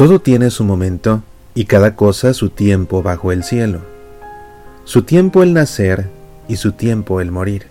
Todo 0.00 0.18
tiene 0.18 0.48
su 0.48 0.64
momento 0.64 1.22
y 1.54 1.66
cada 1.66 1.94
cosa 1.94 2.32
su 2.32 2.48
tiempo 2.48 3.02
bajo 3.02 3.32
el 3.32 3.44
cielo. 3.44 3.80
Su 4.84 5.02
tiempo 5.02 5.42
el 5.42 5.52
nacer 5.52 6.08
y 6.48 6.56
su 6.56 6.72
tiempo 6.72 7.20
el 7.20 7.30
morir. 7.30 7.66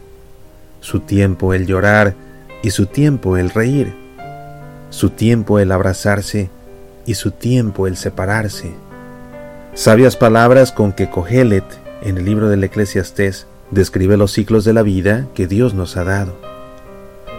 Su 0.79 0.99
tiempo 0.99 1.55
el 1.55 1.65
llorar 1.65 2.13
y 2.61 2.69
su 2.69 2.85
tiempo 2.85 3.35
el 3.35 3.49
reír. 3.49 3.95
Su 4.91 5.09
tiempo 5.09 5.57
el 5.57 5.71
abrazarse 5.71 6.51
y 7.07 7.15
su 7.15 7.31
tiempo 7.31 7.87
el 7.87 7.97
separarse. 7.97 8.73
Sabias 9.73 10.15
palabras 10.15 10.71
con 10.71 10.91
que 10.91 11.09
Cogelet, 11.09 11.65
en 12.03 12.19
el 12.19 12.25
libro 12.25 12.47
del 12.47 12.63
Eclesiastés, 12.63 13.47
describe 13.71 14.17
los 14.17 14.33
ciclos 14.33 14.65
de 14.65 14.73
la 14.73 14.83
vida 14.83 15.25
que 15.33 15.47
Dios 15.47 15.73
nos 15.73 15.97
ha 15.97 16.03
dado. 16.03 16.35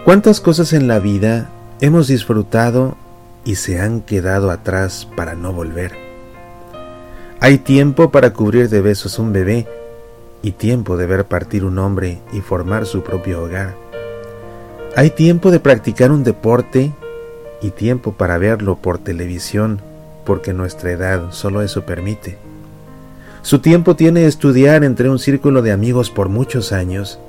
¿Cuántas 0.03 0.41
cosas 0.41 0.73
en 0.73 0.89
la 0.89 0.99
vida 0.99 1.49
hemos 1.79 2.09
disfrutado 2.09 2.97
y 3.43 3.55
se 3.55 3.79
han 3.79 4.01
quedado 4.01 4.51
atrás 4.51 5.07
para 5.15 5.35
no 5.35 5.53
volver? 5.53 5.91
Hay 7.39 7.57
tiempo 7.57 8.11
para 8.11 8.33
cubrir 8.33 8.69
de 8.69 8.81
besos 8.81 9.17
un 9.17 9.33
bebé 9.33 9.67
y 10.43 10.51
tiempo 10.51 10.97
de 10.97 11.07
ver 11.07 11.25
partir 11.25 11.65
un 11.65 11.79
hombre 11.79 12.19
y 12.31 12.41
formar 12.41 12.85
su 12.85 13.03
propio 13.03 13.43
hogar. 13.43 13.75
Hay 14.95 15.09
tiempo 15.09 15.51
de 15.51 15.59
practicar 15.59 16.11
un 16.11 16.23
deporte 16.23 16.91
y 17.61 17.71
tiempo 17.71 18.13
para 18.13 18.37
verlo 18.37 18.77
por 18.77 18.97
televisión 18.97 19.81
porque 20.25 20.53
nuestra 20.53 20.91
edad 20.91 21.31
solo 21.31 21.61
eso 21.61 21.83
permite. 21.83 22.37
Su 23.41 23.59
tiempo 23.59 23.95
tiene 23.95 24.25
estudiar 24.25 24.83
entre 24.83 25.09
un 25.09 25.17
círculo 25.17 25.61
de 25.61 25.71
amigos 25.71 26.11
por 26.11 26.29
muchos 26.29 26.71
años 26.71 27.19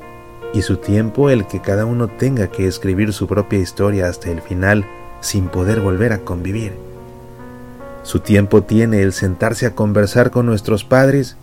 y 0.53 0.61
su 0.61 0.77
tiempo 0.77 1.31
el 1.31 1.47
que 1.47 1.63
cada 1.63 1.87
uno 1.87 2.09
tenga 2.09 2.49
que 2.49 2.67
escribir 2.67 3.15
su 3.15 3.27
propia 3.27 3.59
historia 3.59 4.09
hasta 4.09 4.31
el 4.31 4.43
final 4.43 4.85
sin 5.23 5.49
poder 5.49 5.81
volver 5.81 6.13
a 6.13 6.19
convivir. 6.19 6.75
Su 8.03 8.21
tiempo 8.21 8.63
tiene 8.63 9.01
el 9.01 9.15
sentarse 9.15 9.65
a 9.65 9.75
conversar 9.75 10.31
con 10.31 10.45
nuestros 10.45 10.85
padres 10.85 11.37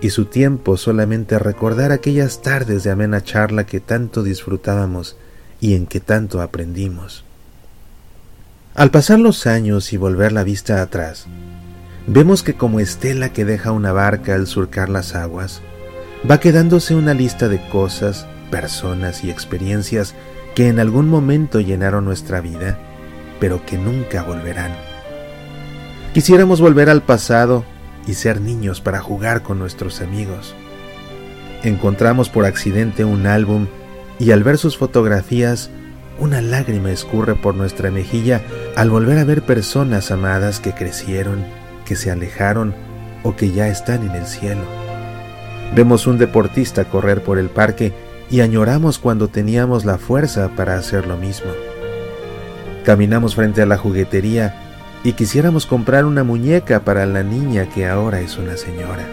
y 0.00 0.10
su 0.10 0.24
tiempo 0.24 0.78
solamente 0.78 1.38
recordar 1.38 1.92
aquellas 1.92 2.40
tardes 2.40 2.84
de 2.84 2.90
amena 2.90 3.22
charla 3.22 3.66
que 3.66 3.80
tanto 3.80 4.22
disfrutábamos 4.22 5.16
y 5.60 5.74
en 5.74 5.86
que 5.86 6.00
tanto 6.00 6.40
aprendimos. 6.40 7.24
Al 8.74 8.90
pasar 8.90 9.18
los 9.18 9.46
años 9.46 9.92
y 9.92 9.96
volver 9.96 10.32
la 10.32 10.44
vista 10.44 10.80
atrás, 10.80 11.26
vemos 12.06 12.42
que 12.42 12.54
como 12.54 12.80
estela 12.80 13.32
que 13.32 13.44
deja 13.44 13.72
una 13.72 13.92
barca 13.92 14.34
al 14.36 14.46
surcar 14.46 14.88
las 14.88 15.14
aguas, 15.14 15.60
va 16.28 16.40
quedándose 16.40 16.94
una 16.94 17.12
lista 17.12 17.48
de 17.48 17.60
cosas, 17.68 18.26
personas 18.50 19.24
y 19.24 19.30
experiencias 19.30 20.14
que 20.54 20.68
en 20.68 20.78
algún 20.78 21.08
momento 21.08 21.60
llenaron 21.60 22.04
nuestra 22.04 22.40
vida, 22.40 22.78
pero 23.40 23.64
que 23.66 23.78
nunca 23.78 24.22
volverán. 24.22 24.72
Quisiéramos 26.14 26.60
volver 26.60 26.90
al 26.90 27.02
pasado 27.02 27.64
y 28.06 28.14
ser 28.14 28.40
niños 28.40 28.80
para 28.80 29.00
jugar 29.00 29.42
con 29.42 29.58
nuestros 29.58 30.00
amigos. 30.00 30.54
Encontramos 31.62 32.28
por 32.28 32.44
accidente 32.46 33.04
un 33.04 33.26
álbum 33.26 33.66
y 34.18 34.30
al 34.32 34.42
ver 34.42 34.58
sus 34.58 34.76
fotografías, 34.76 35.70
una 36.18 36.42
lágrima 36.42 36.92
escurre 36.92 37.34
por 37.34 37.54
nuestra 37.54 37.90
mejilla 37.90 38.42
al 38.76 38.90
volver 38.90 39.18
a 39.18 39.24
ver 39.24 39.42
personas 39.42 40.10
amadas 40.10 40.60
que 40.60 40.72
crecieron 40.72 41.44
que 41.90 41.96
se 41.96 42.10
alejaron 42.10 42.74
o 43.24 43.34
que 43.34 43.50
ya 43.50 43.68
están 43.68 44.08
en 44.08 44.14
el 44.14 44.26
cielo. 44.26 44.62
Vemos 45.74 46.06
un 46.06 46.18
deportista 46.18 46.84
correr 46.84 47.22
por 47.24 47.38
el 47.38 47.48
parque 47.48 47.92
y 48.30 48.42
añoramos 48.42 48.98
cuando 48.98 49.26
teníamos 49.28 49.84
la 49.84 49.98
fuerza 49.98 50.50
para 50.54 50.76
hacer 50.76 51.06
lo 51.06 51.16
mismo. 51.16 51.50
Caminamos 52.90 53.36
frente 53.36 53.62
a 53.62 53.66
la 53.66 53.76
juguetería 53.76 54.52
y 55.04 55.12
quisiéramos 55.12 55.64
comprar 55.64 56.04
una 56.04 56.24
muñeca 56.24 56.80
para 56.80 57.06
la 57.06 57.22
niña 57.22 57.68
que 57.68 57.86
ahora 57.86 58.20
es 58.20 58.36
una 58.36 58.56
señora. 58.56 59.06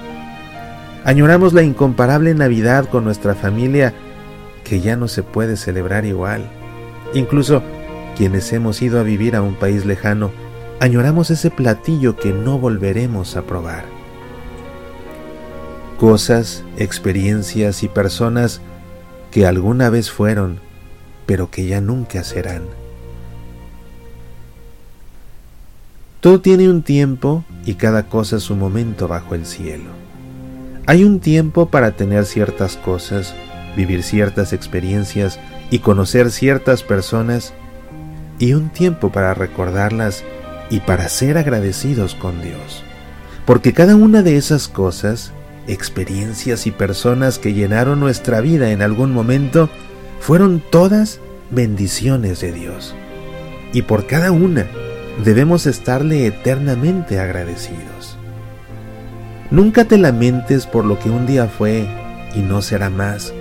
Añoramos 1.06 1.53
la 1.53 1.62
incomparable 1.62 2.34
Navidad 2.34 2.90
con 2.90 3.03
nuestra 3.03 3.35
familia 3.35 3.94
que 4.63 4.81
ya 4.81 4.96
no 4.96 5.07
se 5.07 5.22
puede 5.22 5.57
celebrar 5.57 6.06
igual. 6.06 6.50
Incluso 7.13 7.62
quienes 8.18 8.52
hemos 8.52 8.81
ido 8.81 9.00
a 9.00 9.03
vivir 9.03 9.35
a 9.35 9.44
un 9.44 9.53
país 9.53 9.85
lejano 9.85 10.31
añoramos 10.79 11.29
ese 11.29 11.52
platillo 11.52 12.16
que 12.16 12.34
no 12.34 12.57
volveremos 12.57 13.38
a 13.38 13.44
probar. 13.44 13.85
Cosas, 16.00 16.63
experiencias 16.79 17.84
y 17.84 17.90
personas 17.90 18.59
que 19.29 19.46
alguna 19.46 19.91
vez 19.91 20.09
fueron, 20.09 20.62
pero 21.28 21.52
que 21.52 21.68
ya 21.68 21.79
nunca 21.79 22.23
serán. 22.23 22.63
Todo 26.28 26.42
tiene 26.42 26.70
un 26.70 26.82
tiempo 26.82 27.46
y 27.66 27.76
cada 27.76 28.10
cosa 28.10 28.42
su 28.42 28.58
momento 28.58 29.08
bajo 29.08 29.34
el 29.34 29.46
cielo. 29.46 29.86
Hay 30.86 31.06
un 31.06 31.22
tiempo 31.22 31.70
para 31.70 31.92
tener 31.94 32.26
ciertas 32.26 32.76
cosas, 32.76 33.34
vivir 33.78 34.04
ciertas 34.04 34.52
experiencias 34.52 35.40
y 35.72 35.80
conocer 35.80 36.30
ciertas 36.30 36.84
personas, 36.84 37.54
y 38.40 38.56
un 38.56 38.68
tiempo 38.68 39.10
para 39.10 39.36
recordarlas 39.36 40.26
y 40.70 40.82
para 40.82 41.08
ser 41.08 41.38
agradecidos 41.38 42.14
con 42.14 42.42
Dios. 42.42 42.84
Porque 43.46 43.72
cada 43.72 43.96
una 43.96 44.22
de 44.22 44.36
esas 44.36 44.68
cosas, 44.68 45.32
experiencias 45.66 46.68
y 46.68 46.72
personas 46.72 47.40
que 47.40 47.54
llenaron 47.54 48.02
nuestra 48.02 48.42
vida 48.42 48.72
en 48.72 48.82
algún 48.82 49.14
momento, 49.14 49.70
fueron 50.20 50.62
todas 50.72 51.22
bendiciones 51.52 52.42
de 52.42 52.52
Dios. 52.52 52.96
Y 53.72 53.84
por 53.84 54.08
cada 54.08 54.34
una 54.34 54.68
debemos 55.23 55.66
estarle 55.66 56.25
eternamente 56.25 57.19
agradecidos. 57.19 58.17
Nunca 59.50 59.85
te 59.85 59.97
lamentes 59.97 60.66
por 60.66 60.85
lo 60.85 61.00
que 61.00 61.09
un 61.09 61.25
día 61.25 61.47
fue 61.47 61.88
y 62.35 62.39
no 62.39 62.61
será 62.61 62.89
más. 62.89 63.33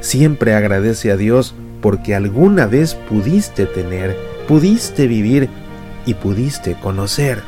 Siempre 0.00 0.54
agradece 0.54 1.10
a 1.10 1.16
Dios 1.16 1.54
porque 1.80 2.14
alguna 2.14 2.66
vez 2.66 2.94
pudiste 2.94 3.66
tener, 3.66 4.16
pudiste 4.46 5.06
vivir 5.06 5.48
y 6.06 6.14
pudiste 6.14 6.74
conocer. 6.74 7.42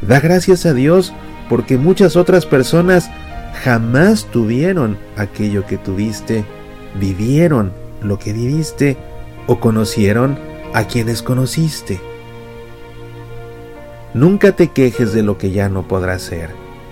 Da 0.00 0.20
gracias 0.20 0.64
a 0.66 0.74
Dios 0.74 1.12
porque 1.48 1.76
muchas 1.76 2.16
otras 2.16 2.46
personas 2.46 3.10
jamás 3.64 4.26
tuvieron 4.26 4.96
aquello 5.16 5.66
que 5.66 5.78
tuviste, 5.78 6.44
vivieron 7.00 7.72
lo 8.02 8.18
que 8.18 8.32
viviste 8.32 8.96
o 9.46 9.58
conocieron 9.58 10.38
a 10.72 10.84
quienes 10.84 11.22
conociste. 11.22 12.00
Nunca 14.16 14.52
te 14.52 14.68
quejes 14.68 15.12
de 15.12 15.22
lo 15.22 15.36
que 15.36 15.50
ya 15.50 15.68
no 15.68 15.86
podrás 15.86 16.22
ser. 16.22 16.48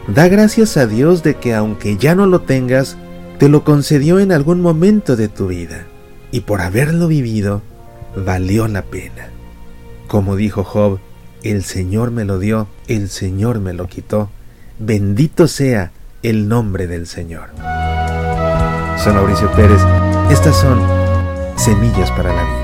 Da 0.09 0.29
gracias 0.29 0.77
a 0.77 0.87
Dios 0.87 1.23
de 1.23 1.37
que 1.37 1.55
aunque 1.55 1.97
ya 1.97 2.15
no 2.15 2.27
lo 2.27 2.43
tengas, 2.43 2.99
te 3.39 3.49
lo 3.49 3.65
concedió 3.65 4.21
en 4.21 4.31
algún 4.31 4.61
momento 4.61 5.17
de 5.17 5.29
tu 5.29 5.47
vida 5.47 5.87
y 6.31 6.41
por 6.41 6.61
haberlo 6.61 7.09
vivido, 7.09 7.63
valió 8.15 8.69
la 8.69 8.83
pena. 8.83 9.31
Como 10.07 10.37
dijo 10.37 10.65
Job, 10.65 10.99
el 11.43 11.65
Señor 11.65 12.11
me 12.11 12.27
lo 12.27 12.39
dio, 12.39 12.69
el 12.89 13.09
Señor 13.09 13.59
me 13.59 13.73
lo 13.73 13.87
quitó. 13.87 14.29
Bendito 14.79 15.49
sea 15.49 15.93
el 16.23 16.47
nombre 16.47 16.87
del 16.87 17.07
Señor. 17.07 17.49
Soy 19.03 19.15
Mauricio 19.15 19.51
Pérez. 19.53 19.81
Estas 20.31 20.57
son 20.57 20.79
Semillas 21.57 22.11
para 22.11 22.35
la 22.35 22.43
Vida. 22.43 22.64